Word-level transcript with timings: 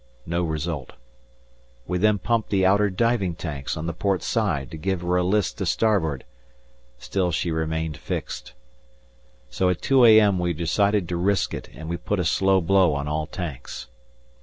No 0.25 0.41
result. 0.43 0.93
We 1.85 1.99
then 1.99 2.17
pumped 2.17 2.49
the 2.49 2.65
outer 2.65 2.89
diving 2.89 3.35
tanks 3.35 3.77
on 3.77 3.85
the 3.85 3.93
port 3.93 4.23
side 4.23 4.71
to 4.71 4.77
give 4.77 5.01
her 5.01 5.15
a 5.15 5.21
list 5.21 5.59
to 5.59 5.65
starboard. 5.67 6.25
Still 6.97 7.31
she 7.31 7.51
remained 7.51 7.97
fixed. 7.97 8.53
So 9.51 9.69
at 9.69 9.79
2 9.83 10.05
a.m. 10.05 10.39
we 10.39 10.53
decided 10.53 11.07
to 11.09 11.17
risk 11.17 11.53
it 11.53 11.69
and 11.75 11.87
we 11.87 11.97
put 11.97 12.19
a 12.19 12.25
slow 12.25 12.61
blow 12.61 12.95
on 12.95 13.07
all 13.07 13.27
tanks. 13.27 13.89